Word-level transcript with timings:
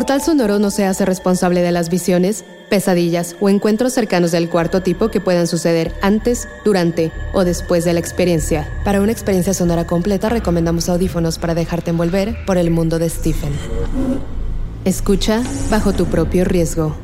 Portal 0.00 0.22
Sonoro 0.22 0.58
no 0.58 0.70
se 0.70 0.86
hace 0.86 1.04
responsable 1.04 1.60
de 1.60 1.72
las 1.72 1.90
visiones, 1.90 2.46
pesadillas 2.70 3.36
o 3.38 3.50
encuentros 3.50 3.92
cercanos 3.92 4.32
del 4.32 4.48
cuarto 4.48 4.80
tipo 4.80 5.10
que 5.10 5.20
puedan 5.20 5.46
suceder 5.46 5.94
antes, 6.00 6.48
durante 6.64 7.12
o 7.34 7.44
después 7.44 7.84
de 7.84 7.92
la 7.92 8.00
experiencia. 8.00 8.66
Para 8.82 9.02
una 9.02 9.12
experiencia 9.12 9.52
sonora 9.52 9.86
completa 9.86 10.30
recomendamos 10.30 10.88
audífonos 10.88 11.38
para 11.38 11.54
dejarte 11.54 11.90
envolver 11.90 12.34
por 12.46 12.56
el 12.56 12.70
mundo 12.70 12.98
de 12.98 13.10
Stephen. 13.10 13.52
Escucha 14.86 15.42
bajo 15.68 15.92
tu 15.92 16.06
propio 16.06 16.46
riesgo. 16.46 16.96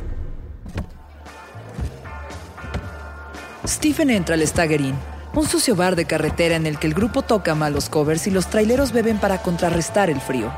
Stephen 3.69 4.09
entra 4.09 4.37
al 4.37 4.47
Stagger 4.47 4.81
Inn, 4.81 4.97
un 5.35 5.47
sucio 5.47 5.77
bar 5.77 5.97
de 5.97 6.07
carretera 6.07 6.57
en 6.57 6.65
el 6.65 6.79
que 6.79 6.87
el 6.87 6.95
grupo 6.95 7.21
toca 7.21 7.55
malos 7.55 7.91
covers 7.91 8.27
y 8.27 8.31
los 8.31 8.47
traileros 8.47 8.93
beben 8.93 9.19
para 9.19 9.43
contrarrestar 9.43 10.09
el 10.09 10.23
frío. 10.23 10.51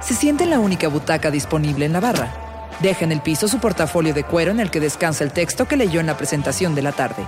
Se 0.00 0.14
siente 0.14 0.44
en 0.44 0.50
la 0.50 0.58
única 0.58 0.88
butaca 0.88 1.30
disponible 1.30 1.84
en 1.84 1.92
la 1.92 2.00
barra. 2.00 2.32
Deja 2.80 3.04
en 3.04 3.12
el 3.12 3.20
piso 3.20 3.48
su 3.48 3.58
portafolio 3.58 4.14
de 4.14 4.24
cuero 4.24 4.50
en 4.50 4.60
el 4.60 4.70
que 4.70 4.80
descansa 4.80 5.24
el 5.24 5.32
texto 5.32 5.68
que 5.68 5.76
leyó 5.76 6.00
en 6.00 6.06
la 6.06 6.16
presentación 6.16 6.74
de 6.74 6.82
la 6.82 6.92
tarde. 6.92 7.26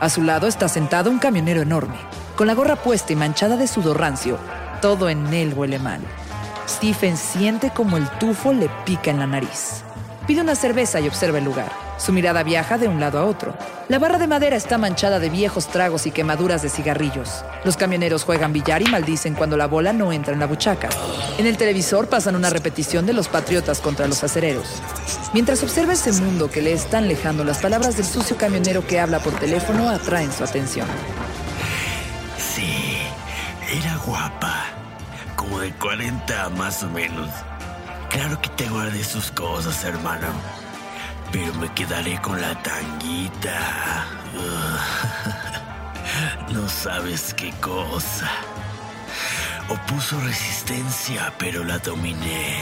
A 0.00 0.08
su 0.08 0.22
lado 0.22 0.48
está 0.48 0.68
sentado 0.68 1.10
un 1.10 1.20
camionero 1.20 1.62
enorme, 1.62 1.96
con 2.34 2.48
la 2.48 2.54
gorra 2.54 2.76
puesta 2.76 3.12
y 3.12 3.16
manchada 3.16 3.56
de 3.56 3.68
sudor 3.68 4.00
rancio. 4.00 4.38
Todo 4.82 5.08
en 5.08 5.32
él 5.32 5.54
huele 5.54 5.78
mal. 5.78 6.00
Stephen 6.68 7.16
siente 7.16 7.70
como 7.70 7.96
el 7.96 8.08
tufo 8.18 8.52
le 8.52 8.68
pica 8.84 9.10
en 9.10 9.20
la 9.20 9.26
nariz. 9.26 9.82
Pide 10.26 10.40
una 10.40 10.56
cerveza 10.56 10.98
y 11.00 11.06
observa 11.06 11.38
el 11.38 11.44
lugar. 11.44 11.89
Su 12.00 12.14
mirada 12.14 12.42
viaja 12.42 12.78
de 12.78 12.88
un 12.88 12.98
lado 12.98 13.18
a 13.18 13.26
otro. 13.26 13.54
La 13.88 13.98
barra 13.98 14.16
de 14.16 14.26
madera 14.26 14.56
está 14.56 14.78
manchada 14.78 15.18
de 15.18 15.28
viejos 15.28 15.68
tragos 15.68 16.06
y 16.06 16.10
quemaduras 16.10 16.62
de 16.62 16.70
cigarrillos. 16.70 17.44
Los 17.62 17.76
camioneros 17.76 18.24
juegan 18.24 18.54
billar 18.54 18.80
y 18.80 18.86
maldicen 18.86 19.34
cuando 19.34 19.58
la 19.58 19.66
bola 19.66 19.92
no 19.92 20.10
entra 20.10 20.32
en 20.32 20.40
la 20.40 20.46
buchaca. 20.46 20.88
En 21.36 21.46
el 21.46 21.58
televisor 21.58 22.08
pasan 22.08 22.36
una 22.36 22.48
repetición 22.48 23.04
de 23.04 23.12
los 23.12 23.28
patriotas 23.28 23.80
contra 23.80 24.08
los 24.08 24.24
acereros. 24.24 24.80
Mientras 25.34 25.62
observa 25.62 25.92
ese 25.92 26.12
mundo 26.12 26.50
que 26.50 26.62
le 26.62 26.72
es 26.72 26.86
tan 26.86 27.06
lejano, 27.06 27.44
las 27.44 27.58
palabras 27.58 27.98
del 27.98 28.06
sucio 28.06 28.34
camionero 28.38 28.86
que 28.86 28.98
habla 28.98 29.18
por 29.18 29.34
teléfono 29.34 29.90
atraen 29.90 30.32
su 30.32 30.42
atención. 30.42 30.86
Sí, 32.38 32.96
era 33.70 33.96
guapa. 34.06 34.64
Como 35.36 35.58
de 35.58 35.70
40 35.72 36.48
más 36.50 36.82
o 36.82 36.88
menos. 36.88 37.28
Claro 38.08 38.40
que 38.40 38.48
te 38.50 38.66
guardé 38.70 39.04
sus 39.04 39.30
cosas, 39.30 39.84
hermano. 39.84 40.28
Pero 41.32 41.54
me 41.54 41.72
quedaré 41.74 42.20
con 42.20 42.40
la 42.40 42.54
tanguita. 42.62 44.06
No 46.52 46.68
sabes 46.68 47.32
qué 47.34 47.52
cosa. 47.60 48.28
Opuso 49.68 50.20
resistencia, 50.20 51.32
pero 51.38 51.62
la 51.62 51.78
dominé. 51.78 52.56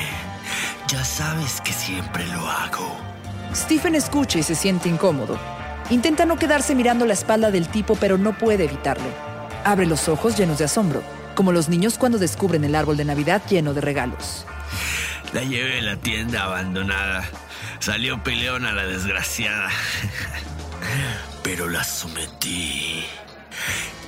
Ya 0.88 1.02
sabes 1.02 1.60
que 1.62 1.72
siempre 1.72 2.26
lo 2.26 2.46
hago. 2.48 2.96
Stephen 3.54 3.94
escucha 3.94 4.38
y 4.38 4.42
se 4.42 4.54
siente 4.54 4.90
incómodo. 4.90 5.38
Intenta 5.90 6.26
no 6.26 6.36
quedarse 6.36 6.74
mirando 6.74 7.06
la 7.06 7.14
espalda 7.14 7.50
del 7.50 7.68
tipo, 7.68 7.96
pero 7.96 8.18
no 8.18 8.36
puede 8.36 8.64
evitarlo. 8.64 9.08
Abre 9.64 9.86
los 9.86 10.08
ojos 10.08 10.36
llenos 10.36 10.58
de 10.58 10.66
asombro, 10.66 11.02
como 11.34 11.50
los 11.50 11.70
niños 11.70 11.96
cuando 11.96 12.18
descubren 12.18 12.64
el 12.64 12.74
árbol 12.74 12.98
de 12.98 13.06
Navidad 13.06 13.42
lleno 13.48 13.72
de 13.72 13.80
regalos. 13.80 14.46
La 15.32 15.42
llevé 15.42 15.78
a 15.78 15.82
la 15.82 15.96
tienda 15.96 16.44
abandonada. 16.44 17.24
Salió 17.88 18.22
peleona 18.22 18.74
la 18.74 18.84
desgraciada. 18.84 19.70
Pero 21.42 21.70
la 21.70 21.82
sometí. 21.82 23.02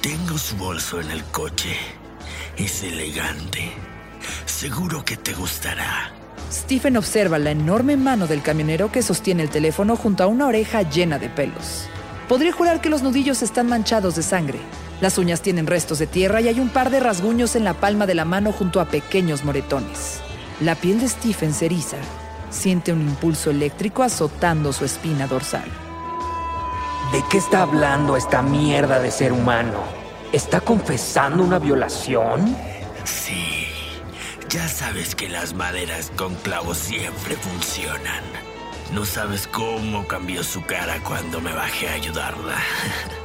Tengo 0.02 0.36
su 0.36 0.54
bolso 0.58 1.00
en 1.00 1.10
el 1.10 1.24
coche. 1.24 1.74
Es 2.58 2.82
elegante. 2.82 3.72
Seguro 4.44 5.02
que 5.02 5.16
te 5.16 5.32
gustará. 5.32 6.12
Stephen 6.52 6.98
observa 6.98 7.38
la 7.38 7.52
enorme 7.52 7.96
mano 7.96 8.26
del 8.26 8.42
camionero 8.42 8.92
que 8.92 9.00
sostiene 9.00 9.44
el 9.44 9.48
teléfono 9.48 9.96
junto 9.96 10.24
a 10.24 10.26
una 10.26 10.46
oreja 10.46 10.82
llena 10.82 11.18
de 11.18 11.30
pelos. 11.30 11.88
Podría 12.28 12.52
jurar 12.52 12.82
que 12.82 12.90
los 12.90 13.00
nudillos 13.00 13.40
están 13.40 13.66
manchados 13.66 14.14
de 14.14 14.22
sangre. 14.22 14.58
Las 15.00 15.16
uñas 15.16 15.40
tienen 15.40 15.66
restos 15.66 15.98
de 15.98 16.06
tierra 16.06 16.42
y 16.42 16.48
hay 16.48 16.60
un 16.60 16.68
par 16.68 16.90
de 16.90 17.00
rasguños 17.00 17.56
en 17.56 17.64
la 17.64 17.72
palma 17.72 18.06
de 18.06 18.14
la 18.14 18.26
mano 18.26 18.52
junto 18.52 18.78
a 18.82 18.90
pequeños 18.90 19.42
moretones. 19.42 20.20
La 20.60 20.74
piel 20.74 21.00
de 21.00 21.08
Stephen 21.08 21.54
se 21.54 21.64
eriza. 21.64 21.96
Siente 22.50 22.92
un 22.92 23.02
impulso 23.02 23.50
eléctrico 23.50 24.02
azotando 24.02 24.72
su 24.72 24.84
espina 24.84 25.26
dorsal. 25.26 25.68
¿De 27.12 27.24
qué 27.30 27.38
está 27.38 27.62
hablando 27.62 28.16
esta 28.16 28.42
mierda 28.42 29.00
de 29.00 29.10
ser 29.10 29.32
humano? 29.32 29.82
¿Está 30.32 30.60
confesando 30.60 31.42
una 31.42 31.58
violación? 31.58 32.56
Sí. 33.04 33.66
Ya 34.48 34.66
sabes 34.68 35.14
que 35.14 35.28
las 35.28 35.54
maderas 35.54 36.10
con 36.16 36.34
clavos 36.36 36.78
siempre 36.78 37.36
funcionan. 37.36 38.22
No 38.92 39.04
sabes 39.04 39.46
cómo 39.46 40.06
cambió 40.08 40.42
su 40.42 40.64
cara 40.64 41.00
cuando 41.04 41.40
me 41.40 41.52
bajé 41.52 41.88
a 41.88 41.94
ayudarla. 41.94 42.56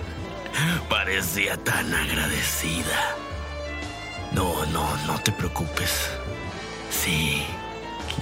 Parecía 0.89 1.57
tan 1.57 1.93
agradecida. 1.93 3.15
No, 4.31 4.65
no, 4.67 4.85
no 5.07 5.19
te 5.19 5.31
preocupes. 5.31 6.09
Sí, 6.91 7.43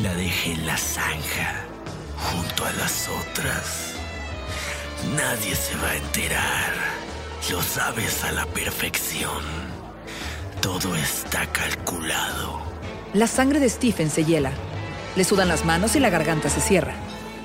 la 0.01 0.13
dejé 0.15 0.53
en 0.53 0.65
la 0.65 0.77
zanja, 0.77 1.65
junto 2.17 2.65
a 2.65 2.71
las 2.73 3.09
otras. 3.09 3.93
Nadie 5.15 5.55
se 5.55 5.75
va 5.75 5.89
a 5.89 5.97
enterar. 5.97 6.73
Lo 7.51 7.61
sabes 7.61 8.23
a 8.23 8.31
la 8.31 8.45
perfección. 8.45 9.43
Todo 10.61 10.95
está 10.95 11.45
calculado. 11.47 12.61
La 13.13 13.27
sangre 13.27 13.59
de 13.59 13.69
Stephen 13.69 14.09
se 14.09 14.23
hiela. 14.23 14.51
Le 15.15 15.23
sudan 15.23 15.49
las 15.49 15.65
manos 15.65 15.95
y 15.95 15.99
la 15.99 16.09
garganta 16.09 16.49
se 16.49 16.61
cierra. 16.61 16.95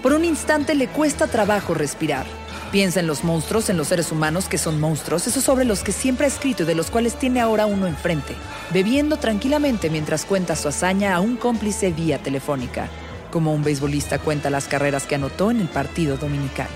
Por 0.02 0.12
un 0.12 0.24
instante 0.24 0.74
le 0.74 0.88
cuesta 0.88 1.26
trabajo 1.26 1.74
respirar. 1.74 2.26
Piensa 2.72 3.00
en 3.00 3.06
los 3.06 3.24
monstruos, 3.24 3.70
en 3.70 3.78
los 3.78 3.88
seres 3.88 4.12
humanos 4.12 4.46
que 4.46 4.58
son 4.58 4.78
monstruos, 4.78 5.26
esos 5.26 5.42
sobre 5.42 5.64
los 5.64 5.82
que 5.82 5.92
siempre 5.92 6.26
ha 6.26 6.28
escrito 6.28 6.64
y 6.64 6.66
de 6.66 6.74
los 6.74 6.90
cuales 6.90 7.18
tiene 7.18 7.40
ahora 7.40 7.64
uno 7.64 7.86
enfrente, 7.86 8.34
bebiendo 8.72 9.16
tranquilamente 9.16 9.88
mientras 9.88 10.26
cuenta 10.26 10.54
su 10.54 10.68
hazaña 10.68 11.14
a 11.14 11.20
un 11.20 11.36
cómplice 11.36 11.92
vía 11.92 12.18
telefónica, 12.18 12.88
como 13.30 13.54
un 13.54 13.64
beisbolista 13.64 14.18
cuenta 14.18 14.50
las 14.50 14.68
carreras 14.68 15.06
que 15.06 15.14
anotó 15.14 15.50
en 15.50 15.60
el 15.60 15.68
partido 15.68 16.18
dominical. 16.18 16.68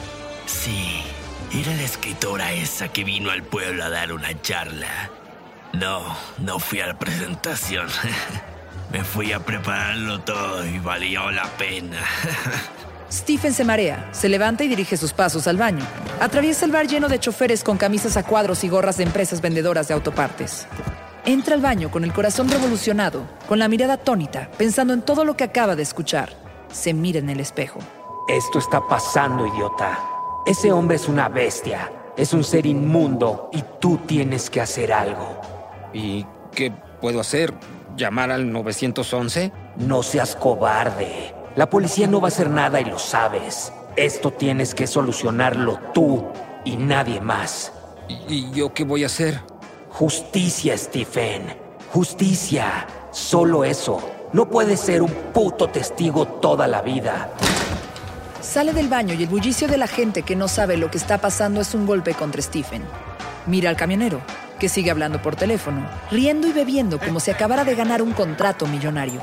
Sí, 0.47 1.03
era 1.53 1.75
la 1.75 1.83
escritora 1.83 2.53
esa 2.53 2.89
que 2.89 3.05
vino 3.05 3.31
al 3.31 3.43
pueblo 3.43 3.85
a 3.85 3.91
dar 3.91 4.13
una 4.13 4.41
charla. 4.41 5.11
No, 5.75 6.17
no 6.39 6.59
fui 6.59 6.81
a 6.81 6.87
la 6.87 6.99
presentación. 6.99 7.87
Me 8.93 9.05
fui 9.05 9.33
a 9.33 9.41
prepararlo 9.41 10.21
todo 10.21 10.67
y 10.67 10.79
valió 10.79 11.31
la 11.31 11.45
pena. 11.57 11.99
Stephen 13.13 13.53
se 13.53 13.63
marea, 13.63 14.09
se 14.13 14.31
levanta 14.31 14.65
y 14.65 14.69
dirige 14.69 14.97
sus 14.97 15.13
pasos 15.13 15.47
al 15.47 15.59
baño. 15.59 15.85
Atraviesa 16.19 16.65
el 16.65 16.73
bar 16.73 16.87
lleno 16.87 17.11
de 17.11 17.19
choferes 17.21 17.63
con 17.63 17.77
camisas 17.77 18.17
a 18.17 18.23
cuadros 18.23 18.65
y 18.65 18.71
gorras 18.71 18.97
de 18.97 19.05
empresas 19.05 19.43
vendedoras 19.43 19.87
de 19.89 19.95
autopartes. 19.95 20.67
Entra 21.27 21.55
al 21.55 21.61
baño 21.61 21.91
con 21.91 22.05
el 22.05 22.13
corazón 22.15 22.49
revolucionado, 22.49 23.27
con 23.47 23.59
la 23.59 23.69
mirada 23.69 23.95
atónita, 23.95 24.51
pensando 24.57 24.95
en 24.95 25.03
todo 25.03 25.27
lo 25.27 25.37
que 25.37 25.45
acaba 25.45 25.77
de 25.77 25.83
escuchar. 25.83 26.31
Se 26.73 26.95
mira 26.95 27.19
en 27.19 27.29
el 27.29 27.41
espejo. 27.41 27.81
Esto 28.29 28.59
está 28.59 28.81
pasando, 28.89 29.47
idiota. 29.47 29.99
Ese 30.47 30.73
hombre 30.73 30.97
es 30.97 31.07
una 31.07 31.29
bestia. 31.29 31.93
Es 32.17 32.33
un 32.33 32.43
ser 32.43 32.65
inmundo 32.65 33.51
y 33.53 33.63
tú 33.79 33.99
tienes 34.07 34.49
que 34.49 34.63
hacer 34.63 34.91
algo. 34.91 35.39
¿Y 35.93 36.25
qué 36.55 36.73
puedo 37.01 37.21
hacer? 37.21 37.53
¿Llamar 37.95 38.31
al 38.31 38.51
911? 38.51 39.53
No 39.77 40.03
seas 40.03 40.35
cobarde. 40.35 41.42
La 41.55 41.69
policía 41.69 42.07
no 42.07 42.21
va 42.21 42.29
a 42.29 42.29
hacer 42.29 42.49
nada 42.49 42.81
y 42.81 42.85
lo 42.87 42.99
sabes. 42.99 43.73
Esto 43.95 44.31
tienes 44.31 44.75
que 44.75 44.87
solucionarlo 44.87 45.79
tú 45.93 46.25
y 46.65 46.77
nadie 46.77 47.21
más. 47.21 47.73
¿Y, 48.09 48.35
y 48.35 48.51
yo 48.53 48.73
qué 48.73 48.85
voy 48.85 49.03
a 49.03 49.07
hacer? 49.07 49.43
Justicia, 49.91 50.77
Stephen. 50.79 51.55
Justicia. 51.93 52.87
Solo 53.11 53.65
eso. 53.65 54.01
No 54.33 54.49
puedes 54.49 54.81
ser 54.81 55.03
un 55.03 55.11
puto 55.11 55.69
testigo 55.69 56.27
toda 56.27 56.67
la 56.67 56.81
vida. 56.81 57.31
Sale 58.41 58.73
del 58.73 58.89
baño 58.89 59.13
y 59.13 59.23
el 59.23 59.29
bullicio 59.29 59.69
de 59.69 59.77
la 59.77 59.87
gente 59.87 60.23
que 60.23 60.37
no 60.37 60.49
sabe 60.49 60.79
lo 60.79 60.91
que 60.91 60.97
está 60.97 61.19
pasando 61.19 61.61
es 61.61 61.75
un 61.75 61.85
golpe 61.85 62.15
contra 62.15 62.41
Stephen. 62.41 62.83
Mira 63.47 63.69
al 63.69 63.77
camionero, 63.77 64.23
que 64.59 64.71
sigue 64.71 64.91
hablando 64.91 65.21
por 65.21 65.37
teléfono, 65.37 65.87
riendo 66.11 66.49
y 66.49 66.53
bebiendo 66.53 66.99
como 66.99 67.21
si 67.21 67.31
acabara 67.31 67.65
de 67.65 67.75
ganar 67.75 68.01
un 68.01 68.13
contrato 68.13 68.67
millonario. 68.67 69.21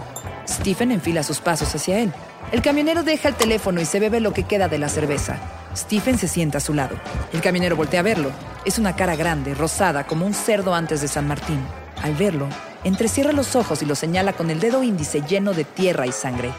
Stephen 0.50 0.92
enfila 0.92 1.22
sus 1.22 1.40
pasos 1.40 1.74
hacia 1.76 2.00
él. 2.00 2.12
El 2.52 2.62
camionero 2.64 3.04
deja 3.04 3.30
el 3.30 3.36
teléfono 3.36 3.80
y 3.80 3.86
se 3.86 4.00
bebe 4.00 4.20
lo 4.20 4.34
que 4.34 4.44
queda 4.44 4.68
de 4.68 4.80
la 4.80 4.90
cerveza. 4.90 5.38
Stephen 5.76 6.18
se 6.18 6.28
sienta 6.28 6.58
a 6.58 6.62
su 6.62 6.74
lado. 6.74 7.00
El 7.32 7.42
camionero 7.42 7.76
voltea 7.76 8.00
a 8.00 8.04
verlo. 8.04 8.32
Es 8.66 8.80
una 8.80 8.96
cara 8.96 9.16
grande, 9.16 9.54
rosada, 9.54 10.08
como 10.08 10.26
un 10.26 10.34
cerdo 10.34 10.74
antes 10.74 11.02
de 11.02 11.08
San 11.08 11.28
Martín. 11.28 11.60
Al 12.02 12.16
verlo, 12.16 12.48
entrecierra 12.84 13.32
los 13.32 13.56
ojos 13.56 13.84
y 13.84 13.86
lo 13.86 13.94
señala 13.94 14.34
con 14.34 14.50
el 14.50 14.60
dedo 14.60 14.82
índice 14.84 15.22
lleno 15.22 15.54
de 15.54 15.66
tierra 15.66 16.08
y 16.08 16.12
sangre. 16.12 16.52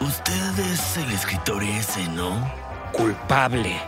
Usted 0.00 0.58
es 0.72 0.96
el 0.98 1.10
escritor 1.12 1.62
ese, 1.62 2.06
¿no? 2.08 2.52
Culpable. 2.92 3.80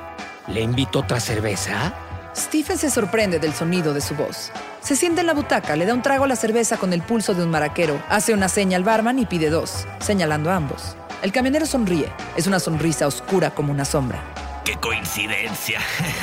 ¿Le 0.47 0.63
invito 0.63 1.01
otra 1.01 1.21
cerveza? 1.21 1.93
Stephen 2.35 2.79
se 2.79 2.91
sorprende 2.91 3.39
del 3.39 3.53
sonido 3.53 3.93
de 3.93 4.01
su 4.01 4.15
voz. 4.15 4.51
Se 4.85 4.97
sienta 4.97 5.23
en 5.23 5.27
la 5.27 5.33
butaca, 5.33 5.77
le 5.77 5.87
da 5.87 5.95
un 5.95 6.03
trago 6.03 6.25
a 6.25 6.29
la 6.29 6.37
cerveza 6.37 6.77
con 6.77 6.93
el 6.93 7.01
pulso 7.01 7.33
de 7.33 7.43
un 7.43 7.51
maraquero, 7.51 8.03
hace 8.11 8.35
una 8.35 8.51
seña 8.51 8.77
al 8.77 8.85
barman 8.85 9.19
y 9.19 9.25
pide 9.25 9.49
dos, 9.49 9.87
señalando 9.99 10.51
a 10.51 10.57
ambos. 10.57 10.95
El 11.23 11.33
camionero 11.33 11.65
sonríe. 11.65 12.13
Es 12.37 12.47
una 12.47 12.61
sonrisa 12.61 13.07
oscura 13.07 13.55
como 13.55 13.73
una 13.73 13.87
sombra. 13.87 14.23
¡Qué 14.63 14.77
coincidencia! 14.77 15.81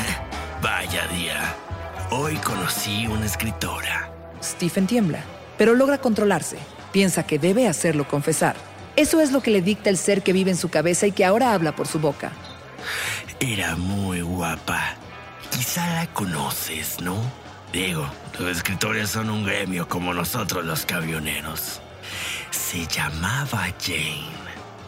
Vaya 0.61 1.07
día. 1.07 1.55
Hoy 2.11 2.35
conocí 2.35 3.07
una 3.07 3.25
escritora. 3.25 4.13
Stephen 4.43 4.85
tiembla, 4.85 5.23
pero 5.57 5.73
logra 5.73 5.97
controlarse. 5.97 6.59
Piensa 6.91 7.23
que 7.25 7.39
debe 7.39 7.67
hacerlo 7.67 8.07
confesar. 8.07 8.55
Eso 8.95 9.21
es 9.21 9.31
lo 9.31 9.41
que 9.41 9.49
le 9.49 9.63
dicta 9.63 9.89
el 9.89 9.97
ser 9.97 10.21
que 10.21 10.33
vive 10.33 10.51
en 10.51 10.57
su 10.57 10.69
cabeza 10.69 11.07
y 11.07 11.13
que 11.13 11.25
ahora 11.25 11.53
habla 11.53 11.75
por 11.75 11.87
su 11.87 11.97
boca. 11.97 12.31
Era 13.39 13.75
muy 13.75 14.21
guapa. 14.21 14.97
Quizá 15.49 15.95
la 15.95 16.05
conoces, 16.13 17.01
¿no? 17.01 17.40
Digo, 17.71 18.05
los 18.37 18.57
escritores 18.57 19.09
son 19.09 19.29
un 19.29 19.45
gremio 19.45 19.87
como 19.87 20.13
nosotros 20.13 20.65
los 20.65 20.85
camioneros. 20.85 21.79
Se 22.49 22.85
llamaba 22.85 23.67
Jane. 23.81 24.41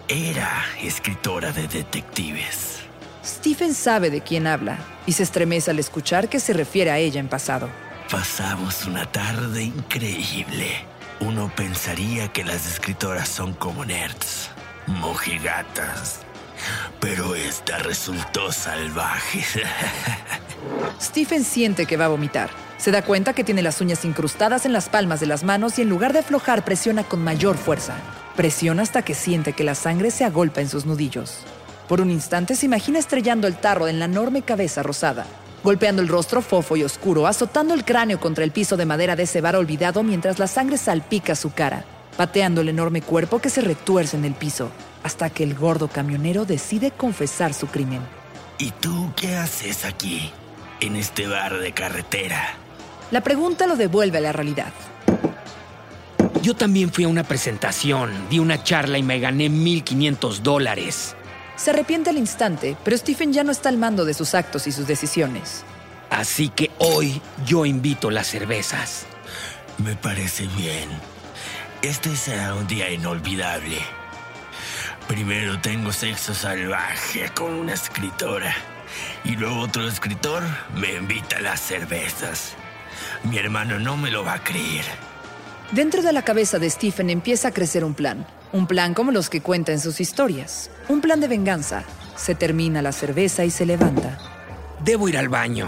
Era 0.10 0.66
escritora 0.82 1.54
de 1.54 1.68
detectives. 1.68 2.80
Stephen 3.26 3.74
sabe 3.74 4.10
de 4.10 4.20
quién 4.20 4.48
habla 4.48 4.78
y 5.06 5.14
se 5.14 5.24
estremece 5.24 5.72
al 5.72 5.80
escuchar 5.80 6.28
que 6.28 6.42
se 6.42 6.52
refiere 6.52 6.92
a 6.92 6.98
ella 6.98 7.22
en 7.22 7.30
pasado. 7.30 7.70
Pasamos 8.12 8.86
una 8.86 9.10
tarde 9.10 9.64
increíble. 9.64 10.86
Uno 11.22 11.50
pensaría 11.56 12.28
que 12.34 12.44
las 12.44 12.68
escritoras 12.68 13.30
son 13.30 13.54
como 13.54 13.86
nerds, 13.86 14.50
mojigatas. 14.88 16.20
Pero 17.00 17.34
esta 17.36 17.78
resultó 17.78 18.52
salvaje. 18.52 19.46
Stephen 21.02 21.46
siente 21.46 21.86
que 21.86 21.96
va 21.96 22.06
a 22.06 22.10
vomitar. 22.10 22.63
Se 22.84 22.92
da 22.92 23.02
cuenta 23.02 23.32
que 23.32 23.46
tiene 23.46 23.62
las 23.62 23.80
uñas 23.80 24.04
incrustadas 24.04 24.66
en 24.66 24.74
las 24.74 24.90
palmas 24.90 25.22
de 25.22 25.26
las 25.26 25.46
manos 25.46 25.80
y 25.80 25.84
en 25.84 25.88
lugar 25.88 26.12
de 26.12 26.20
aflojar 26.20 26.66
presiona 26.66 27.06
con 27.06 27.24
mayor 27.24 27.56
fuerza. 27.56 27.96
Presiona 28.36 28.84
hasta 28.84 29.04
que 29.04 29.16
siente 29.16 29.54
que 29.54 29.64
la 29.64 29.74
sangre 29.74 30.12
se 30.12 30.26
agolpa 30.26 30.60
en 30.60 30.68
sus 30.68 30.86
nudillos. 30.86 31.46
Por 31.88 32.02
un 32.02 32.12
instante 32.12 32.56
se 32.56 32.66
imagina 32.66 33.00
estrellando 33.00 33.48
el 33.48 33.56
tarro 33.56 33.88
en 33.88 34.00
la 34.00 34.06
enorme 34.06 34.42
cabeza 34.42 34.84
rosada, 34.84 35.26
golpeando 35.64 36.02
el 36.02 36.10
rostro 36.10 36.42
fofo 36.42 36.76
y 36.76 36.84
oscuro, 36.84 37.26
azotando 37.26 37.74
el 37.74 37.86
cráneo 37.86 38.20
contra 38.20 38.44
el 38.44 38.52
piso 38.52 38.76
de 38.76 38.86
madera 38.86 39.16
de 39.16 39.24
ese 39.24 39.40
bar 39.40 39.56
olvidado 39.56 40.04
mientras 40.04 40.38
la 40.38 40.48
sangre 40.48 40.78
salpica 40.78 41.36
su 41.36 41.54
cara, 41.54 41.86
pateando 42.18 42.60
el 42.60 42.68
enorme 42.68 43.02
cuerpo 43.02 43.40
que 43.40 43.50
se 43.50 43.62
retuerce 43.62 44.18
en 44.18 44.26
el 44.26 44.34
piso, 44.34 44.72
hasta 45.04 45.30
que 45.30 45.46
el 45.46 45.56
gordo 45.56 45.88
camionero 45.88 46.44
decide 46.44 46.92
confesar 46.92 47.54
su 47.54 47.68
crimen. 47.68 48.02
¿Y 48.58 48.72
tú 48.72 49.14
qué 49.16 49.38
haces 49.38 49.86
aquí, 49.86 50.34
en 50.82 50.98
este 50.98 51.28
bar 51.28 51.60
de 51.60 51.72
carretera? 51.72 52.58
La 53.12 53.22
pregunta 53.22 53.68
lo 53.68 53.76
devuelve 53.76 54.18
a 54.18 54.22
la 54.22 54.32
realidad. 54.32 54.74
Yo 56.42 56.56
también 56.56 56.92
fui 56.92 57.06
a 57.06 57.08
una 57.08 57.24
presentación, 57.24 58.12
di 58.30 58.40
una 58.40 58.64
charla 58.64 58.98
y 58.98 59.04
me 59.04 59.20
gané 59.20 59.50
1.500 59.50 60.40
dólares. 60.40 61.16
Se 61.56 61.70
arrepiente 61.70 62.10
al 62.10 62.18
instante, 62.18 62.76
pero 62.84 62.98
Stephen 62.98 63.32
ya 63.32 63.44
no 63.44 63.52
está 63.52 63.70
al 63.70 63.78
mando 63.78 64.04
de 64.04 64.14
sus 64.14 64.34
actos 64.34 64.68
y 64.68 64.72
sus 64.72 64.88
decisiones. 64.88 65.64
Así 66.10 66.50
que 66.50 66.70
hoy 66.80 67.22
yo 67.46 67.66
invito 67.66 68.12
las 68.12 68.28
cervezas. 68.28 69.06
Me 69.78 69.96
parece 69.96 70.48
bien. 70.58 70.90
Este 71.82 72.16
será 72.16 72.56
un 72.56 72.68
día 72.68 72.90
inolvidable. 72.92 73.78
Primero 75.08 75.60
tengo 75.60 75.92
sexo 75.92 76.34
salvaje 76.34 77.30
con 77.36 77.54
una 77.54 77.74
escritora. 77.74 78.54
Y 79.24 79.36
luego 79.36 79.62
otro 79.62 79.88
escritor 79.88 80.44
me 80.76 80.94
invita 80.94 81.38
a 81.38 81.42
las 81.42 81.62
cervezas. 81.62 82.56
Mi 83.24 83.38
hermano 83.38 83.80
no 83.80 83.96
me 83.96 84.12
lo 84.12 84.24
va 84.24 84.34
a 84.34 84.44
creer. 84.44 84.84
Dentro 85.72 86.02
de 86.02 86.12
la 86.12 86.24
cabeza 86.24 86.60
de 86.60 86.70
Stephen 86.70 87.10
empieza 87.10 87.48
a 87.48 87.52
crecer 87.52 87.84
un 87.84 87.94
plan. 87.94 88.28
Un 88.52 88.68
plan 88.68 88.94
como 88.94 89.12
los 89.12 89.30
que 89.30 89.42
cuenta 89.42 89.72
en 89.72 89.80
sus 89.80 90.02
historias. 90.02 90.70
Un 90.90 91.02
plan 91.02 91.20
de 91.20 91.28
venganza. 91.28 91.84
Se 92.16 92.36
termina 92.36 92.82
la 92.82 92.92
cerveza 92.92 93.46
y 93.46 93.50
se 93.50 93.66
levanta. 93.66 94.20
Debo 94.84 95.10
ir 95.10 95.18
al 95.18 95.30
baño. 95.30 95.68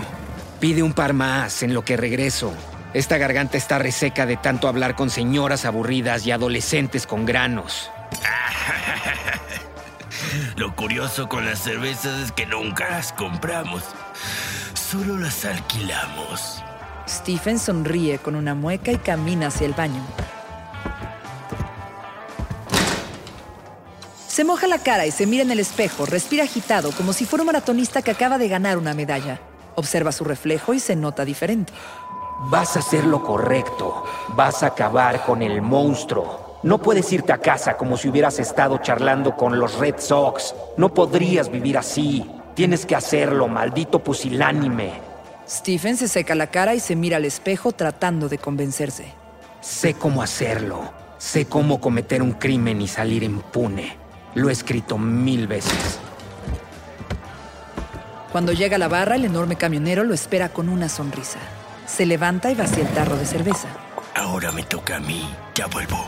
Pide 0.59 0.83
un 0.83 0.93
par 0.93 1.13
más 1.13 1.63
en 1.63 1.73
lo 1.73 1.83
que 1.83 1.97
regreso. 1.97 2.53
Esta 2.93 3.17
garganta 3.17 3.57
está 3.57 3.79
reseca 3.79 4.25
de 4.25 4.37
tanto 4.37 4.67
hablar 4.67 4.95
con 4.95 5.09
señoras 5.09 5.65
aburridas 5.65 6.25
y 6.27 6.31
adolescentes 6.31 7.07
con 7.07 7.25
granos. 7.25 7.89
Lo 10.55 10.75
curioso 10.75 11.27
con 11.27 11.45
las 11.45 11.59
cervezas 11.59 12.21
es 12.21 12.31
que 12.31 12.45
nunca 12.45 12.89
las 12.89 13.11
compramos. 13.11 13.83
Solo 14.73 15.17
las 15.17 15.43
alquilamos. 15.45 16.63
Stephen 17.07 17.59
sonríe 17.59 18.17
con 18.17 18.35
una 18.35 18.55
mueca 18.55 18.91
y 18.91 18.97
camina 18.97 19.47
hacia 19.47 19.67
el 19.67 19.73
baño. 19.73 20.01
Se 24.27 24.43
moja 24.43 24.67
la 24.67 24.79
cara 24.79 25.05
y 25.05 25.11
se 25.11 25.25
mira 25.25 25.43
en 25.43 25.51
el 25.51 25.59
espejo, 25.59 26.05
respira 26.05 26.43
agitado 26.43 26.91
como 26.91 27.13
si 27.13 27.25
fuera 27.25 27.43
un 27.43 27.47
maratonista 27.47 28.01
que 28.01 28.11
acaba 28.11 28.37
de 28.37 28.49
ganar 28.49 28.77
una 28.77 28.93
medalla. 28.93 29.39
Observa 29.75 30.11
su 30.11 30.23
reflejo 30.23 30.73
y 30.73 30.79
se 30.79 30.95
nota 30.95 31.23
diferente. 31.23 31.71
Vas 32.49 32.75
a 32.75 32.79
hacer 32.79 33.05
lo 33.05 33.23
correcto. 33.23 34.03
Vas 34.29 34.61
a 34.63 34.67
acabar 34.67 35.23
con 35.23 35.41
el 35.41 35.61
monstruo. 35.61 36.59
No 36.63 36.79
puedes 36.79 37.11
irte 37.13 37.31
a 37.31 37.37
casa 37.37 37.77
como 37.77 37.95
si 37.95 38.09
hubieras 38.09 38.39
estado 38.39 38.79
charlando 38.79 39.35
con 39.35 39.57
los 39.57 39.77
Red 39.77 39.99
Sox. 39.99 40.53
No 40.75 40.93
podrías 40.93 41.49
vivir 41.49 41.77
así. 41.77 42.29
Tienes 42.55 42.85
que 42.85 42.95
hacerlo, 42.95 43.47
maldito 43.47 43.99
pusilánime. 43.99 45.14
Stephen 45.47 45.95
se 45.95 46.07
seca 46.07 46.33
la 46.33 46.47
cara 46.47 46.73
y 46.73 46.79
se 46.79 46.95
mira 46.95 47.17
al 47.17 47.25
espejo 47.25 47.71
tratando 47.71 48.29
de 48.29 48.37
convencerse. 48.37 49.13
Sé 49.61 49.93
cómo 49.93 50.21
hacerlo. 50.21 50.91
Sé 51.17 51.45
cómo 51.45 51.79
cometer 51.79 52.21
un 52.21 52.33
crimen 52.33 52.81
y 52.81 52.87
salir 52.87 53.23
impune. 53.23 53.97
Lo 54.33 54.49
he 54.49 54.51
escrito 54.51 54.97
mil 54.97 55.47
veces. 55.47 55.99
Cuando 58.31 58.51
llega 58.51 58.75
a 58.75 58.79
la 58.79 58.87
barra, 58.87 59.15
el 59.15 59.25
enorme 59.25 59.55
camionero 59.55 60.03
lo 60.03 60.13
espera 60.13 60.49
con 60.49 60.67
una 60.67 60.89
sonrisa. 60.89 61.39
Se 61.87 62.05
levanta 62.05 62.51
y 62.51 62.55
vacía 62.55 62.83
el 62.83 62.93
tarro 62.93 63.15
de 63.15 63.25
cerveza. 63.25 63.67
Ahora 64.13 64.51
me 64.51 64.63
toca 64.63 64.97
a 64.97 64.99
mí. 64.99 65.29
Ya 65.53 65.67
vuelvo. 65.67 66.05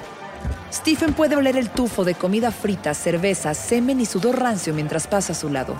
Stephen 0.73 1.13
puede 1.13 1.35
oler 1.35 1.55
el 1.57 1.69
tufo 1.69 2.03
de 2.03 2.15
comida 2.15 2.51
frita, 2.51 2.93
cerveza, 2.93 3.53
semen 3.53 4.01
y 4.01 4.05
sudor 4.05 4.39
rancio 4.39 4.73
mientras 4.73 5.07
pasa 5.07 5.33
a 5.33 5.35
su 5.35 5.49
lado. 5.49 5.75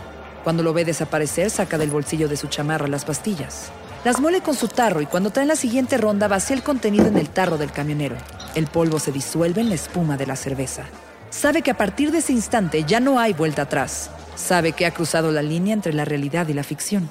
Cuando 0.47 0.63
lo 0.63 0.71
ve 0.71 0.85
desaparecer, 0.85 1.49
saca 1.49 1.77
del 1.77 1.91
bolsillo 1.91 2.29
de 2.29 2.37
su 2.37 2.47
chamarra 2.47 2.87
las 2.87 3.03
pastillas. 3.03 3.69
Las 4.05 4.21
muele 4.21 4.39
con 4.39 4.55
su 4.55 4.69
tarro 4.69 5.01
y 5.01 5.05
cuando 5.05 5.29
trae 5.29 5.45
la 5.45 5.57
siguiente 5.57 5.97
ronda 5.97 6.29
vacía 6.29 6.55
el 6.55 6.63
contenido 6.63 7.05
en 7.05 7.17
el 7.17 7.27
tarro 7.27 7.57
del 7.57 7.73
camionero. 7.73 8.15
El 8.55 8.67
polvo 8.67 8.97
se 8.97 9.11
disuelve 9.11 9.59
en 9.59 9.67
la 9.67 9.75
espuma 9.75 10.15
de 10.15 10.25
la 10.25 10.37
cerveza. 10.37 10.83
Sabe 11.31 11.63
que 11.63 11.71
a 11.71 11.77
partir 11.77 12.13
de 12.13 12.19
ese 12.19 12.31
instante 12.31 12.85
ya 12.85 13.01
no 13.01 13.19
hay 13.19 13.33
vuelta 13.33 13.63
atrás. 13.63 14.09
Sabe 14.37 14.71
que 14.71 14.85
ha 14.85 14.93
cruzado 14.93 15.33
la 15.33 15.41
línea 15.41 15.73
entre 15.73 15.91
la 15.91 16.05
realidad 16.05 16.47
y 16.47 16.53
la 16.53 16.63
ficción. 16.63 17.09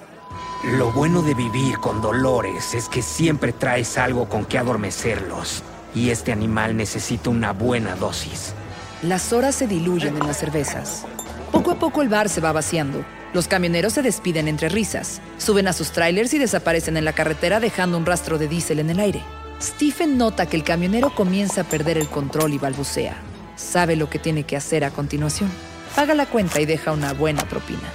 Lo 0.79 0.91
bueno 0.93 1.21
de 1.21 1.35
vivir 1.35 1.77
con 1.77 2.01
dolores 2.01 2.73
es 2.73 2.89
que 2.89 3.03
siempre 3.03 3.53
traes 3.53 3.99
algo 3.99 4.31
con 4.31 4.47
que 4.47 4.57
adormecerlos. 4.57 5.63
Y 5.95 6.09
este 6.09 6.33
animal 6.33 6.75
necesita 6.75 7.29
una 7.29 7.53
buena 7.53 7.97
dosis. 7.97 8.55
Las 9.03 9.35
horas 9.35 9.55
se 9.57 9.67
diluyen 9.67 10.17
en 10.17 10.27
las 10.27 10.39
cervezas. 10.39 11.05
Poco 11.53 11.71
a 11.71 11.79
poco 11.79 12.03
el 12.03 12.09
bar 12.09 12.29
se 12.29 12.41
va 12.41 12.53
vaciando. 12.53 13.05
Los 13.33 13.49
camioneros 13.49 13.93
se 13.93 14.03
despiden 14.03 14.49
entre 14.49 14.69
risas, 14.69 15.21
suben 15.39 15.69
a 15.69 15.73
sus 15.73 15.91
trailers 15.91 16.33
y 16.35 16.39
desaparecen 16.39 16.97
en 16.97 17.05
la 17.05 17.13
carretera 17.13 17.61
dejando 17.61 17.99
un 17.99 18.07
rastro 18.07 18.39
de 18.39 18.49
diésel 18.49 18.79
en 18.79 18.91
el 18.91 19.01
aire. 19.01 19.23
Stephen 19.61 20.19
nota 20.19 20.47
que 20.47 20.57
el 20.57 20.65
camionero 20.65 21.15
comienza 21.15 21.63
a 21.63 21.65
perder 21.65 21.99
el 21.99 22.09
control 22.09 22.55
y 22.55 22.59
balbucea. 22.59 23.17
Sabe 23.57 23.97
lo 23.97 24.11
que 24.11 24.19
tiene 24.19 24.45
que 24.45 24.57
hacer 24.57 24.85
a 24.85 24.91
continuación. 24.91 25.51
Paga 25.95 26.15
la 26.15 26.27
cuenta 26.27 26.61
y 26.61 26.67
deja 26.67 26.93
una 26.93 27.15
buena 27.15 27.43
propina. 27.49 27.89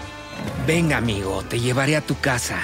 Venga, 0.65 0.97
amigo, 0.97 1.43
te 1.47 1.59
llevaré 1.59 1.95
a 1.95 2.01
tu 2.01 2.17
casa. 2.19 2.57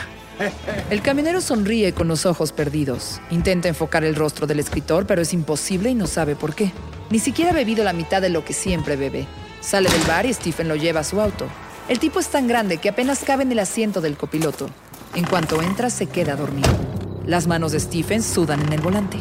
El 0.89 1.01
camionero 1.01 1.41
sonríe 1.41 1.94
con 1.94 2.08
los 2.08 2.25
ojos 2.25 2.51
perdidos. 2.51 3.22
Intenta 3.32 3.67
enfocar 3.67 4.03
el 4.03 4.15
rostro 4.15 4.48
del 4.48 4.60
escritor, 4.60 5.06
pero 5.06 5.22
es 5.22 5.34
imposible 5.34 5.89
y 5.89 5.96
no 5.96 6.08
sabe 6.08 6.36
por 6.36 6.53
qué. 6.53 6.72
Ni 7.10 7.20
siquiera 7.20 7.51
ha 7.51 7.56
bebido 7.56 7.84
la 7.84 7.94
mitad 7.94 8.22
de 8.22 8.29
lo 8.29 8.46
que 8.46 8.53
siempre 8.53 8.96
bebe. 8.96 9.27
Sale 9.67 9.89
del 9.89 10.03
bar 10.03 10.25
y 10.25 10.33
Stephen 10.33 10.69
lo 10.69 10.77
lleva 10.77 11.01
a 11.01 11.03
su 11.03 11.19
auto. 11.19 11.45
El 11.89 12.00
tipo 12.00 12.21
es 12.21 12.29
tan 12.29 12.47
grande 12.47 12.77
que 12.77 12.88
apenas 12.88 13.25
cabe 13.25 13.43
en 13.43 13.51
el 13.51 13.59
asiento 13.59 14.00
del 14.00 14.15
copiloto. 14.15 14.69
En 15.13 15.25
cuanto 15.25 15.62
entra, 15.62 15.89
se 15.89 16.05
queda 16.05 16.38
dormido. 16.38 16.69
Las 17.25 17.47
manos 17.47 17.74
de 17.74 17.81
Stephen 17.81 18.24
sudan 18.24 18.62
en 18.62 18.71
el 18.71 18.79
volante. 18.79 19.17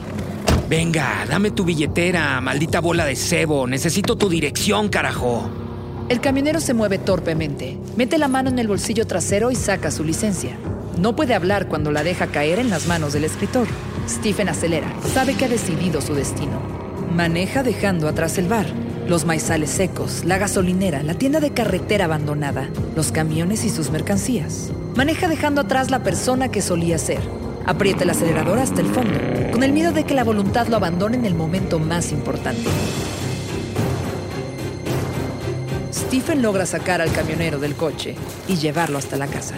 Venga, 0.69 1.26
dame 1.29 1.50
tu 1.50 1.65
billetera, 1.65 2.41
maldita 2.41 2.81
bola 2.81 3.05
de 3.05 3.17
cebo. 3.17 3.67
Necesito 3.67 4.15
tu 4.15 4.29
dirección, 4.29 4.88
carajo. 4.88 5.50
El 6.09 6.21
camionero 6.21 6.61
se 6.61 6.75
mueve 6.75 6.99
torpemente, 6.99 7.76
mete 7.97 8.17
la 8.17 8.29
mano 8.29 8.49
en 8.49 8.61
el 8.61 8.69
bolsillo 8.69 9.05
trasero 9.05 9.50
y 9.50 9.57
saca 9.57 9.91
su 9.91 10.05
licencia. 10.05 10.57
No 10.97 11.17
puede 11.17 11.35
hablar 11.35 11.67
cuando 11.67 11.91
la 11.91 12.05
deja 12.05 12.29
caer 12.29 12.61
en 12.61 12.71
las 12.71 12.87
manos 12.87 13.12
del 13.15 13.25
escritor. 13.25 13.67
Stephen 14.09 14.49
acelera, 14.49 14.95
sabe 15.12 15.35
que 15.35 15.47
ha 15.47 15.49
decidido 15.49 16.00
su 16.00 16.15
destino. 16.15 16.62
Maneja 17.12 17.65
dejando 17.65 18.07
atrás 18.07 18.38
el 18.38 18.47
bar, 18.47 18.67
los 19.09 19.25
maizales 19.25 19.71
secos, 19.71 20.25
la 20.25 20.37
gasolinera, 20.37 21.03
la 21.03 21.15
tienda 21.15 21.39
de 21.39 21.53
carretera 21.53 22.07
abandonada, 22.07 22.69
los 22.97 23.13
camiones 23.13 23.65
y 23.65 23.71
sus 23.71 23.91
mercancías. 23.91 24.71
Maneja 24.97 25.29
dejando 25.29 25.61
atrás 25.61 25.91
la 25.91 26.03
persona 26.03 26.51
que 26.51 26.61
solía 26.61 26.99
ser. 26.99 27.21
Aprieta 27.67 28.05
el 28.05 28.11
acelerador 28.11 28.59
hasta 28.59 28.81
el 28.81 28.89
fondo, 28.89 29.19
con 29.53 29.63
el 29.63 29.73
miedo 29.73 29.93
de 29.93 30.05
que 30.05 30.15
la 30.15 30.25
voluntad 30.25 30.67
lo 30.67 30.77
abandone 30.77 31.17
en 31.17 31.25
el 31.25 31.35
momento 31.35 31.79
más 31.79 32.11
importante. 32.11 32.69
Stephen 35.93 36.43
logra 36.43 36.67
sacar 36.67 37.01
al 37.01 37.13
camionero 37.13 37.59
del 37.59 37.75
coche 37.75 38.17
y 38.49 38.57
llevarlo 38.57 38.99
hasta 38.99 39.17
la 39.17 39.27
casa. 39.27 39.55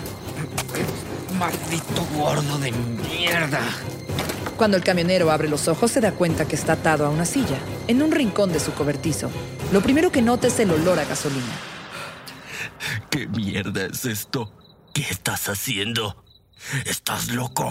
Maldito 1.38 2.06
gordo 2.16 2.58
de 2.58 2.72
mierda. 2.72 3.60
Cuando 4.56 4.76
el 4.76 4.82
camionero 4.82 5.30
abre 5.30 5.48
los 5.48 5.68
ojos 5.68 5.90
se 5.90 6.00
da 6.00 6.12
cuenta 6.12 6.46
que 6.46 6.56
está 6.56 6.72
atado 6.74 7.06
a 7.06 7.10
una 7.10 7.24
silla, 7.24 7.58
en 7.88 8.02
un 8.02 8.12
rincón 8.12 8.52
de 8.52 8.60
su 8.60 8.72
cobertizo. 8.72 9.30
Lo 9.72 9.80
primero 9.82 10.12
que 10.12 10.22
nota 10.22 10.46
es 10.46 10.60
el 10.60 10.70
olor 10.70 10.98
a 10.98 11.04
gasolina. 11.04 11.44
¿Qué 13.10 13.26
mierda 13.26 13.86
es 13.86 14.04
esto? 14.04 14.52
¿Qué 14.94 15.02
estás 15.02 15.48
haciendo? 15.48 16.24
¿Estás 16.84 17.28
loco? 17.30 17.70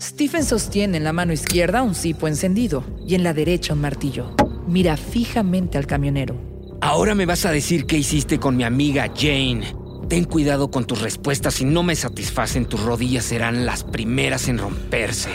Stephen 0.00 0.44
sostiene 0.44 0.96
en 0.96 1.04
la 1.04 1.12
mano 1.12 1.32
izquierda 1.32 1.82
un 1.82 1.94
cipo 1.94 2.26
encendido 2.26 2.84
y 3.06 3.14
en 3.14 3.22
la 3.22 3.34
derecha 3.34 3.72
un 3.72 3.80
martillo. 3.80 4.34
Mira 4.66 4.96
fijamente 4.96 5.78
al 5.78 5.86
camionero. 5.86 6.36
Ahora 6.80 7.14
me 7.14 7.26
vas 7.26 7.44
a 7.46 7.52
decir 7.52 7.86
qué 7.86 7.98
hiciste 7.98 8.40
con 8.40 8.56
mi 8.56 8.64
amiga 8.64 9.12
Jane. 9.14 9.76
Ten 10.08 10.24
cuidado 10.24 10.70
con 10.70 10.84
tus 10.84 11.00
respuestas. 11.00 11.54
Si 11.54 11.64
no 11.64 11.82
me 11.82 11.94
satisfacen, 11.94 12.66
tus 12.66 12.82
rodillas 12.82 13.24
serán 13.24 13.64
las 13.64 13.84
primeras 13.84 14.48
en 14.48 14.58
romperse. 14.58 15.30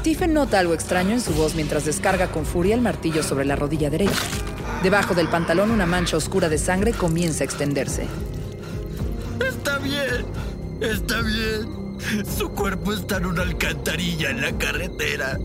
Stephen 0.00 0.32
nota 0.32 0.58
algo 0.58 0.72
extraño 0.72 1.10
en 1.10 1.20
su 1.20 1.34
voz 1.34 1.54
mientras 1.54 1.84
descarga 1.84 2.32
con 2.32 2.46
furia 2.46 2.74
el 2.74 2.80
martillo 2.80 3.22
sobre 3.22 3.44
la 3.44 3.54
rodilla 3.54 3.90
derecha. 3.90 4.14
Debajo 4.82 5.14
del 5.14 5.28
pantalón 5.28 5.70
una 5.70 5.84
mancha 5.84 6.16
oscura 6.16 6.48
de 6.48 6.56
sangre 6.56 6.94
comienza 6.94 7.44
a 7.44 7.46
extenderse. 7.46 8.06
Está 9.46 9.76
bien, 9.76 10.24
está 10.80 11.20
bien. 11.20 11.98
Su 12.24 12.48
cuerpo 12.48 12.94
está 12.94 13.18
en 13.18 13.26
una 13.26 13.42
alcantarilla 13.42 14.30
en 14.30 14.40
la 14.40 14.56
carretera, 14.56 15.38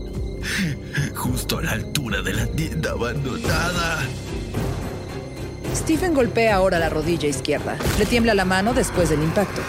justo 1.14 1.58
a 1.58 1.62
la 1.62 1.72
altura 1.72 2.22
de 2.22 2.32
la 2.32 2.46
tienda 2.46 2.92
abandonada. 2.92 3.98
Stephen 5.74 6.14
golpea 6.14 6.54
ahora 6.54 6.78
la 6.78 6.88
rodilla 6.88 7.28
izquierda. 7.28 7.76
Le 7.98 8.06
tiembla 8.06 8.32
la 8.32 8.46
mano 8.46 8.72
después 8.72 9.10
del 9.10 9.22
impacto. 9.22 9.60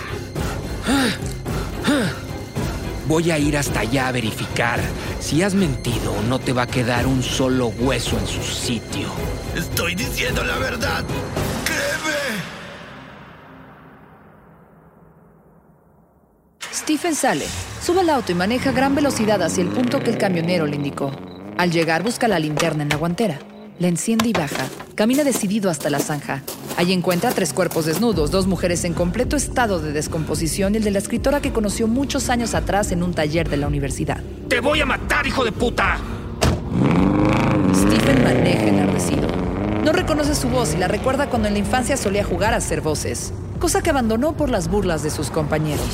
Voy 3.08 3.32
a 3.32 3.40
ir 3.40 3.56
hasta 3.58 3.80
allá 3.82 4.10
a 4.10 4.12
verificar. 4.12 4.82
Si 5.20 5.42
has 5.42 5.54
mentido, 5.54 6.14
no 6.28 6.40
te 6.40 6.52
va 6.52 6.64
a 6.64 6.68
quedar 6.68 7.08
un 7.08 7.24
solo 7.24 7.68
hueso 7.68 8.18
en 8.20 8.28
su 8.28 8.42
sitio. 8.42 9.08
Estoy 9.56 9.96
diciendo 9.96 10.44
la 10.44 10.58
verdad. 10.58 11.06
Créeme. 11.64 12.18
Stephen 16.74 17.16
sale, 17.16 17.46
sube 17.82 18.02
al 18.02 18.10
auto 18.10 18.34
y 18.34 18.36
maneja 18.36 18.72
a 18.72 18.74
gran 18.74 18.94
velocidad 18.94 19.42
hacia 19.42 19.64
el 19.64 19.70
punto 19.70 20.00
que 20.00 20.10
el 20.10 20.18
camionero 20.18 20.66
le 20.68 20.76
indicó. 20.76 21.12
Al 21.58 21.72
llegar 21.72 22.04
busca 22.04 22.28
la 22.28 22.40
linterna 22.40 22.84
en 22.84 22.90
la 22.90 22.98
guantera. 22.98 23.40
La 23.80 23.88
enciende 23.88 24.28
y 24.28 24.34
baja. 24.34 24.66
Camina 24.96 25.24
decidido 25.24 25.70
hasta 25.70 25.92
la 25.92 26.00
zanja. 26.00 26.42
Allí 26.78 26.94
encuentra 26.94 27.30
tres 27.30 27.54
cuerpos 27.54 27.86
desnudos, 27.86 28.32
dos 28.32 28.48
mujeres 28.48 28.84
en 28.86 28.96
completo 28.96 29.36
estado 29.36 29.80
de 29.80 29.92
descomposición 29.92 30.74
y 30.74 30.78
el 30.78 30.84
de 30.84 30.90
la 30.90 30.98
escritora 30.98 31.42
que 31.42 31.54
conoció 31.54 31.88
muchos 31.88 32.30
años 32.30 32.56
atrás 32.56 32.92
en 32.92 33.04
un 33.04 33.14
taller 33.14 33.50
de 33.50 33.58
la 33.58 33.68
universidad. 33.68 34.24
¡Te 34.50 34.62
voy 34.62 34.82
a 34.82 34.88
matar, 34.88 35.28
hijo 35.28 35.46
de 35.46 35.52
puta! 35.52 36.00
Stephen 37.76 38.24
maneja 38.24 38.64
enardecido. 38.64 39.28
No 39.84 39.92
reconoce 39.92 40.34
su 40.34 40.50
voz 40.50 40.74
y 40.74 40.78
la 40.78 40.88
recuerda 40.88 41.30
cuando 41.30 41.48
en 41.48 41.54
la 41.54 41.60
infancia 41.60 41.98
solía 41.98 42.24
jugar 42.24 42.56
a 42.56 42.58
hacer 42.58 42.82
voces, 42.82 43.32
cosa 43.60 43.84
que 43.84 43.92
abandonó 43.92 44.34
por 44.36 44.50
las 44.50 44.70
burlas 44.70 45.04
de 45.04 45.12
sus 45.12 45.30
compañeros. 45.30 45.86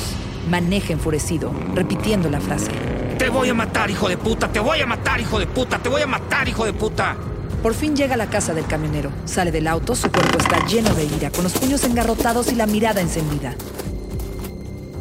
Maneja 0.48 0.94
enfurecido, 0.94 1.52
repitiendo 1.74 2.30
la 2.30 2.40
frase. 2.40 2.70
¡Te 3.18 3.28
voy 3.28 3.50
a 3.50 3.54
matar, 3.54 3.90
hijo 3.90 4.08
de 4.08 4.16
puta! 4.16 4.50
¡Te 4.50 4.58
voy 4.58 4.80
a 4.80 4.86
matar, 4.86 5.20
hijo 5.20 5.38
de 5.38 5.46
puta! 5.46 5.78
¡Te 5.78 5.90
voy 5.90 6.00
a 6.00 6.06
matar, 6.06 6.48
hijo 6.48 6.64
de 6.64 6.72
puta! 6.72 7.14
Por 7.64 7.72
fin 7.72 7.96
llega 7.96 8.12
a 8.12 8.18
la 8.18 8.28
casa 8.28 8.52
del 8.52 8.66
camionero. 8.66 9.10
Sale 9.24 9.50
del 9.50 9.66
auto, 9.68 9.96
su 9.96 10.10
cuerpo 10.12 10.36
está 10.36 10.66
lleno 10.66 10.94
de 10.94 11.06
ira, 11.06 11.30
con 11.30 11.44
los 11.44 11.54
puños 11.54 11.82
engarrotados 11.84 12.52
y 12.52 12.56
la 12.56 12.66
mirada 12.66 13.00
encendida. 13.00 13.54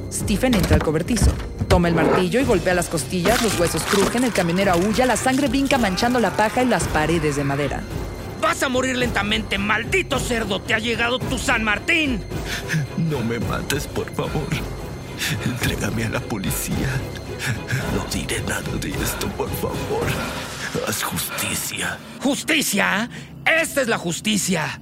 Stephen 0.10 0.53
entra 0.53 0.75
al 0.77 0.82
cobertizo. 0.82 1.29
Toma 1.67 1.89
el 1.89 1.93
martillo 1.93 2.39
y 2.39 2.46
golpea 2.46 2.74
las 2.74 2.88
costillas, 2.88 3.43
los 3.43 3.60
huesos 3.60 3.84
crujen, 3.84 4.24
el 4.24 4.32
camionero 4.32 4.72
aúlla, 4.72 5.05
la 5.05 5.17
sangre 5.17 5.50
brinca 5.50 5.77
manchando 5.77 6.22
la 6.22 6.38
paja 6.38 6.63
y 6.63 6.67
las 6.67 6.86
paredes 6.86 7.36
de 7.36 7.43
madera. 7.43 7.84
¡Vas 8.41 8.63
a 8.63 8.70
morir 8.70 8.96
lentamente, 8.96 9.58
maldito 9.58 10.17
cerdo! 10.17 10.62
¡Te 10.62 10.74
ha 10.74 10.79
llegado 10.79 11.20
tu 11.20 11.38
San 11.38 11.65
Martín! 11.65 12.22
No 12.96 13.20
me 13.20 13.39
mates, 13.39 13.88
por 13.88 14.10
favor. 14.15 14.48
Entrégame 15.43 16.05
a 16.05 16.10
la 16.12 16.22
policía. 16.22 16.88
No 17.93 18.05
diré 18.10 18.39
nada 18.48 18.72
de 18.79 18.91
esto, 18.91 19.27
por 19.36 19.50
favor. 19.50 20.08
Haz 20.88 21.03
justicia. 21.03 22.00
¿Justicia? 22.22 23.08
Esta 23.46 23.82
es 23.82 23.88
la 23.88 24.00
justicia. 24.00 24.80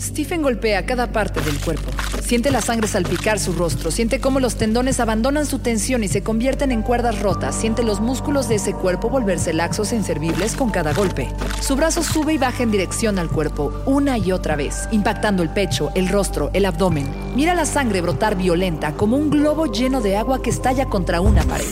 Stephen 0.00 0.40
golpea 0.40 0.86
cada 0.86 1.12
parte 1.12 1.40
del 1.42 1.58
cuerpo. 1.60 1.90
Siente 2.22 2.50
la 2.50 2.62
sangre 2.62 2.88
salpicar 2.88 3.38
su 3.38 3.52
rostro, 3.52 3.90
siente 3.90 4.20
cómo 4.20 4.40
los 4.40 4.56
tendones 4.56 5.00
abandonan 5.00 5.44
su 5.44 5.58
tensión 5.58 6.02
y 6.02 6.08
se 6.08 6.22
convierten 6.22 6.72
en 6.72 6.80
cuerdas 6.80 7.20
rotas, 7.20 7.54
siente 7.54 7.82
los 7.82 8.00
músculos 8.00 8.48
de 8.48 8.54
ese 8.54 8.72
cuerpo 8.72 9.10
volverse 9.10 9.52
laxos 9.52 9.92
e 9.92 9.96
inservibles 9.96 10.56
con 10.56 10.70
cada 10.70 10.94
golpe. 10.94 11.28
Su 11.60 11.76
brazo 11.76 12.02
sube 12.02 12.32
y 12.32 12.38
baja 12.38 12.62
en 12.62 12.70
dirección 12.70 13.18
al 13.18 13.28
cuerpo, 13.28 13.82
una 13.84 14.16
y 14.16 14.32
otra 14.32 14.56
vez, 14.56 14.88
impactando 14.92 15.42
el 15.42 15.50
pecho, 15.50 15.92
el 15.94 16.08
rostro, 16.08 16.50
el 16.54 16.64
abdomen. 16.64 17.08
Mira 17.36 17.54
la 17.54 17.66
sangre 17.66 18.00
brotar 18.00 18.36
violenta, 18.36 18.94
como 18.94 19.18
un 19.18 19.28
globo 19.28 19.66
lleno 19.66 20.00
de 20.00 20.16
agua 20.16 20.42
que 20.42 20.50
estalla 20.50 20.86
contra 20.86 21.20
una 21.20 21.42
pared. 21.44 21.66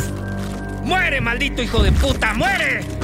¡Muere, 0.84 1.20
maldito 1.22 1.62
hijo 1.62 1.82
de 1.82 1.90
puta! 1.92 2.34
¡Muere! 2.34 3.01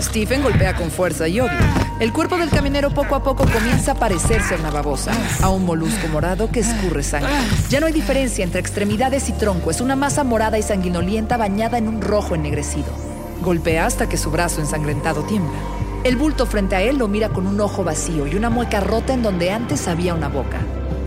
Stephen 0.00 0.42
golpea 0.42 0.76
con 0.76 0.90
fuerza 0.92 1.26
y 1.26 1.40
odio. 1.40 1.58
El 1.98 2.12
cuerpo 2.12 2.36
del 2.36 2.48
camionero 2.48 2.90
poco 2.90 3.16
a 3.16 3.22
poco 3.22 3.46
comienza 3.46 3.92
a 3.92 3.94
parecerse 3.96 4.54
a 4.54 4.58
una 4.58 4.70
babosa, 4.70 5.12
a 5.42 5.50
un 5.50 5.64
molusco 5.64 6.06
morado 6.06 6.50
que 6.52 6.60
escurre 6.60 7.02
sangre. 7.02 7.32
Ya 7.68 7.80
no 7.80 7.86
hay 7.86 7.92
diferencia 7.92 8.44
entre 8.44 8.60
extremidades 8.60 9.28
y 9.28 9.32
tronco, 9.32 9.72
es 9.72 9.80
una 9.80 9.96
masa 9.96 10.22
morada 10.22 10.56
y 10.56 10.62
sanguinolienta 10.62 11.36
bañada 11.36 11.78
en 11.78 11.88
un 11.88 12.00
rojo 12.00 12.34
ennegrecido. 12.34 12.92
Golpea 13.42 13.86
hasta 13.86 14.08
que 14.08 14.16
su 14.16 14.30
brazo 14.30 14.60
ensangrentado 14.60 15.24
tiembla. 15.24 15.58
El 16.04 16.16
bulto 16.16 16.46
frente 16.46 16.76
a 16.76 16.82
él 16.82 16.98
lo 16.98 17.08
mira 17.08 17.30
con 17.30 17.46
un 17.46 17.60
ojo 17.60 17.82
vacío 17.82 18.26
y 18.26 18.36
una 18.36 18.50
mueca 18.50 18.78
rota 18.78 19.14
en 19.14 19.22
donde 19.22 19.50
antes 19.50 19.88
había 19.88 20.14
una 20.14 20.28
boca. 20.28 20.58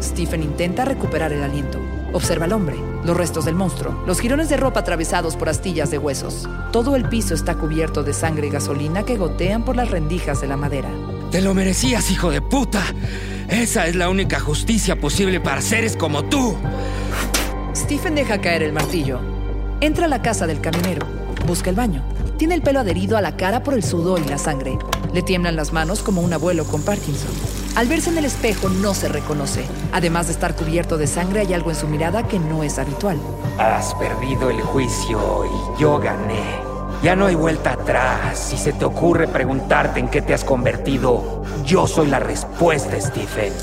Stephen 0.02 0.44
intenta 0.44 0.86
recuperar 0.86 1.32
el 1.32 1.44
aliento. 1.44 1.80
Observa 2.14 2.46
al 2.46 2.54
hombre, 2.54 2.76
los 3.08 3.18
restos 3.18 3.46
del 3.46 3.56
monstruo, 3.56 4.04
los 4.06 4.20
jirones 4.20 4.50
de 4.50 4.58
ropa 4.58 4.82
atravesados 4.82 5.38
por 5.38 5.48
astillas 5.50 5.90
de 5.90 5.98
huesos. 5.98 6.48
Todo 6.72 6.96
el 6.98 7.08
piso 7.08 7.34
está 7.34 7.56
cubierto 7.56 8.04
de 8.04 8.14
sangre 8.14 8.48
y 8.48 8.50
gasolina 8.50 9.04
que 9.04 9.18
gotean 9.18 9.64
por 9.64 9.78
las 9.78 9.90
rendijas 9.90 10.42
de 10.42 10.48
la 10.48 10.58
madera. 10.58 10.90
Te 11.32 11.42
lo 11.42 11.54
merecías, 11.54 12.12
hijo 12.12 12.30
de 12.30 12.42
puta. 12.42 12.84
Esa 13.48 13.88
es 13.88 13.96
la 13.96 14.10
única 14.10 14.42
justicia 14.42 15.00
posible 15.00 15.40
para 15.40 15.62
seres 15.62 15.96
como 15.96 16.26
tú. 16.26 16.56
Stephen 17.74 18.14
deja 18.14 18.42
caer 18.42 18.62
el 18.62 18.74
martillo. 18.74 19.20
Entra 19.80 20.06
a 20.06 20.10
la 20.10 20.22
casa 20.22 20.46
del 20.46 20.60
camionero. 20.60 21.06
Busca 21.46 21.70
el 21.70 21.76
baño. 21.78 22.04
Tiene 22.38 22.56
el 22.56 22.62
pelo 22.62 22.82
adherido 22.82 23.16
a 23.16 23.22
la 23.22 23.38
cara 23.38 23.64
por 23.64 23.74
el 23.74 23.84
sudor 23.84 24.22
y 24.26 24.30
la 24.30 24.38
sangre. 24.38 24.78
Le 25.14 25.22
tiemblan 25.22 25.56
las 25.56 25.72
manos 25.72 26.04
como 26.04 26.22
un 26.22 26.34
abuelo 26.34 26.66
con 26.66 26.82
Parkinson. 26.82 27.32
Al 27.78 27.88
verse 27.88 28.10
en 28.10 28.18
el 28.18 28.26
espejo 28.26 28.70
no 28.70 28.96
se 28.96 29.08
reconoce. 29.08 29.64
Además 29.92 30.26
de 30.26 30.34
estar 30.34 30.56
cubierto 30.56 30.98
de 30.98 31.06
sangre, 31.06 31.42
hay 31.42 31.54
algo 31.54 31.70
en 31.70 31.76
su 31.76 31.88
mirada 31.88 32.28
que 32.28 32.40
no 32.40 32.64
es 32.64 32.80
habitual. 32.80 33.20
Has 33.60 33.94
perdido 33.94 34.50
el 34.50 34.60
juicio 34.62 35.46
y 35.46 35.80
yo 35.80 36.00
gané. 36.00 36.42
Ya 37.04 37.16
no 37.16 37.28
hay 37.28 37.36
vuelta 37.36 37.74
atrás. 37.74 38.40
Si 38.50 38.58
se 38.58 38.74
te 38.74 38.84
ocurre 38.84 39.28
preguntarte 39.28 40.00
en 40.00 40.08
qué 40.08 40.24
te 40.24 40.34
has 40.34 40.44
convertido, 40.44 41.44
yo 41.68 41.86
soy 41.86 42.08
la 42.08 42.20
respuesta, 42.20 43.00
Stephen. 43.00 43.54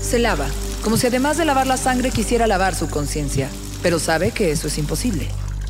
Se 0.00 0.18
lava, 0.18 0.46
como 0.82 0.96
si 0.96 1.06
además 1.06 1.36
de 1.36 1.44
lavar 1.44 1.66
la 1.66 1.76
sangre 1.76 2.10
quisiera 2.10 2.46
lavar 2.46 2.74
su 2.74 2.88
conciencia, 2.88 3.50
pero 3.82 3.98
sabe 3.98 4.30
que 4.30 4.52
eso 4.52 4.68
es 4.68 4.78
imposible. 4.78 5.28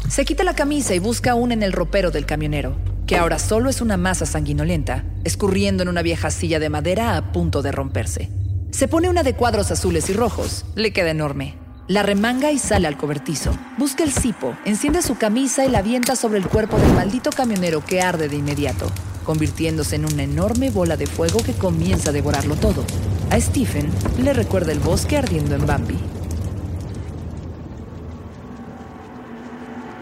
Se 0.08 0.24
quita 0.24 0.44
la 0.44 0.54
camisa 0.54 0.94
y 0.94 1.00
busca 1.00 1.32
aún 1.32 1.50
en 1.50 1.64
el 1.64 1.72
ropero 1.72 2.12
del 2.12 2.24
camionero. 2.24 2.76
Que 3.08 3.16
ahora 3.16 3.38
solo 3.38 3.70
es 3.70 3.80
una 3.80 3.96
masa 3.96 4.26
sanguinolenta, 4.26 5.02
escurriendo 5.24 5.82
en 5.82 5.88
una 5.88 6.02
vieja 6.02 6.30
silla 6.30 6.58
de 6.58 6.68
madera 6.68 7.16
a 7.16 7.32
punto 7.32 7.62
de 7.62 7.72
romperse. 7.72 8.30
Se 8.70 8.86
pone 8.86 9.08
una 9.08 9.22
de 9.22 9.32
cuadros 9.32 9.70
azules 9.70 10.10
y 10.10 10.12
rojos, 10.12 10.66
le 10.74 10.92
queda 10.92 11.10
enorme. 11.10 11.56
La 11.88 12.02
remanga 12.02 12.52
y 12.52 12.58
sale 12.58 12.86
al 12.86 12.98
cobertizo. 12.98 13.50
Busca 13.78 14.04
el 14.04 14.12
cipo, 14.12 14.54
enciende 14.66 15.00
su 15.00 15.16
camisa 15.16 15.64
y 15.64 15.70
la 15.70 15.78
avienta 15.78 16.16
sobre 16.16 16.38
el 16.38 16.46
cuerpo 16.46 16.76
del 16.76 16.92
maldito 16.92 17.30
camionero 17.30 17.82
que 17.82 18.02
arde 18.02 18.28
de 18.28 18.36
inmediato, 18.36 18.92
convirtiéndose 19.24 19.96
en 19.96 20.04
una 20.04 20.24
enorme 20.24 20.70
bola 20.70 20.98
de 20.98 21.06
fuego 21.06 21.42
que 21.42 21.54
comienza 21.54 22.10
a 22.10 22.12
devorarlo 22.12 22.56
todo. 22.56 22.84
A 23.30 23.40
Stephen 23.40 23.90
le 24.22 24.34
recuerda 24.34 24.72
el 24.72 24.80
bosque 24.80 25.16
ardiendo 25.16 25.54
en 25.54 25.64
Bambi. 25.64 25.98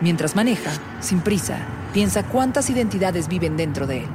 Mientras 0.01 0.35
maneja, 0.35 0.73
sin 1.01 1.21
prisa, 1.21 1.59
piensa 1.97 2.25
cuántas 2.25 2.69
identidades 2.69 3.26
viven 3.26 3.57
dentro 3.57 3.87
de 3.87 4.00
él. 4.00 4.07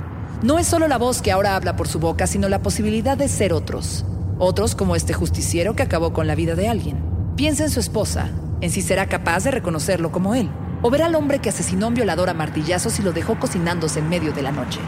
No 0.43 0.59
es 0.59 0.67
solo 0.67 0.87
la 0.87 0.99
voz 0.99 1.23
que 1.23 1.31
ahora 1.31 1.55
habla 1.55 1.75
por 1.75 1.87
su 1.87 1.97
boca, 1.97 2.27
sino 2.27 2.47
la 2.47 2.61
posibilidad 2.61 3.17
de 3.17 3.27
ser 3.27 3.53
otros. 3.53 4.05
Otros 4.37 4.75
como 4.75 4.95
este 4.95 5.13
justiciero 5.13 5.75
que 5.75 5.81
acabó 5.81 6.13
con 6.13 6.27
la 6.27 6.35
vida 6.35 6.53
de 6.53 6.67
alguien 6.67 7.03
Piensa 7.35 7.63
en 7.63 7.71
su 7.71 7.79
esposa, 7.79 8.29
en 8.61 8.69
si 8.69 8.83
será 8.83 9.07
capaz 9.07 9.45
de 9.45 9.49
reconocerlo 9.49 10.11
como 10.11 10.35
él, 10.35 10.47
o 10.83 10.91
ver 10.91 11.01
al 11.01 11.15
hombre 11.15 11.39
que 11.39 11.49
asesinó 11.49 11.87
a 11.87 11.89
un 11.89 11.95
violador 11.95 12.29
a 12.29 12.35
martillazos 12.35 12.99
y 12.99 13.01
lo 13.01 13.13
dejó 13.13 13.39
cocinándose 13.39 13.97
en 13.97 14.09
medio 14.09 14.31
de 14.31 14.43
la 14.43 14.51
noche. 14.51 14.79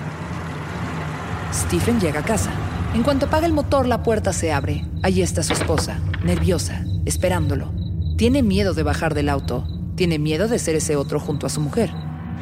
Stephen 1.51 1.99
llega 1.99 2.19
a 2.19 2.25
casa. 2.25 2.51
En 2.93 3.01
cuanto 3.01 3.25
apaga 3.25 3.47
el 3.47 3.53
motor, 3.53 3.87
la 3.87 4.03
puerta 4.03 4.33
se 4.33 4.53
abre. 4.53 4.85
Allí 5.01 5.23
está 5.23 5.41
su 5.41 5.53
esposa, 5.53 5.99
nerviosa, 6.23 6.85
esperándolo. 7.05 7.73
Tiene 8.19 8.43
miedo 8.43 8.75
de 8.75 8.83
bajar 8.83 9.15
del 9.15 9.29
auto. 9.29 9.67
Tiene 9.95 10.19
miedo 10.19 10.47
de 10.47 10.59
ser 10.59 10.75
ese 10.75 10.95
otro 10.95 11.19
junto 11.19 11.47
a 11.47 11.49
su 11.49 11.59
mujer. 11.59 11.89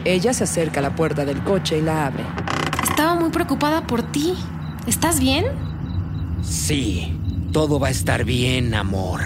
Ella 0.05 0.33
se 0.33 0.43
acerca 0.43 0.79
a 0.79 0.83
la 0.83 0.95
puerta 0.95 1.25
del 1.25 1.43
coche 1.43 1.77
y 1.77 1.81
la 1.81 2.07
abre. 2.07 2.24
Estaba 2.83 3.19
muy 3.19 3.29
preocupada 3.29 3.86
por 3.86 4.03
ti. 4.03 4.33
¿Estás 4.88 5.19
bien? 5.19 5.45
Sí, 6.43 7.17
todo 7.51 7.79
va 7.79 7.89
a 7.89 7.91
estar 7.91 8.24
bien, 8.24 8.74
amor. 8.74 9.21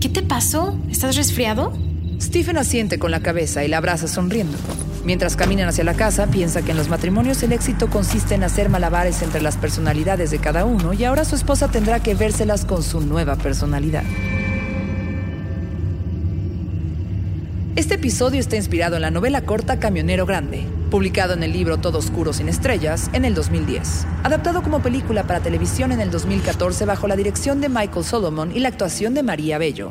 ¿Qué 0.00 0.08
te 0.08 0.22
pasó? 0.22 0.78
¿Estás 0.90 1.16
resfriado? 1.16 1.72
Stephen 2.20 2.56
asiente 2.56 2.98
con 2.98 3.10
la 3.10 3.20
cabeza 3.20 3.64
y 3.64 3.68
la 3.68 3.78
abraza 3.78 4.08
sonriendo. 4.08 4.56
Mientras 5.04 5.36
caminan 5.36 5.68
hacia 5.68 5.84
la 5.84 5.94
casa, 5.94 6.26
piensa 6.28 6.62
que 6.62 6.70
en 6.70 6.78
los 6.78 6.88
matrimonios 6.88 7.42
el 7.42 7.52
éxito 7.52 7.90
consiste 7.90 8.34
en 8.34 8.44
hacer 8.44 8.70
malabares 8.70 9.20
entre 9.20 9.42
las 9.42 9.58
personalidades 9.58 10.30
de 10.30 10.38
cada 10.38 10.64
uno 10.64 10.94
y 10.94 11.04
ahora 11.04 11.26
su 11.26 11.34
esposa 11.34 11.68
tendrá 11.68 12.00
que 12.00 12.14
vérselas 12.14 12.64
con 12.64 12.82
su 12.82 13.02
nueva 13.02 13.36
personalidad. 13.36 14.04
Este 17.76 17.96
episodio 17.96 18.38
está 18.38 18.54
inspirado 18.54 18.94
en 18.94 19.02
la 19.02 19.10
novela 19.10 19.40
corta 19.42 19.80
Camionero 19.80 20.26
Grande, 20.26 20.64
publicado 20.92 21.34
en 21.34 21.42
el 21.42 21.52
libro 21.52 21.78
Todo 21.78 21.98
Oscuro 21.98 22.32
sin 22.32 22.48
Estrellas 22.48 23.10
en 23.12 23.24
el 23.24 23.34
2010, 23.34 24.06
adaptado 24.22 24.62
como 24.62 24.80
película 24.80 25.24
para 25.24 25.40
televisión 25.40 25.90
en 25.90 26.00
el 26.00 26.12
2014 26.12 26.84
bajo 26.84 27.08
la 27.08 27.16
dirección 27.16 27.60
de 27.60 27.68
Michael 27.68 28.04
Solomon 28.04 28.52
y 28.54 28.60
la 28.60 28.68
actuación 28.68 29.12
de 29.14 29.24
María 29.24 29.58
Bello. 29.58 29.90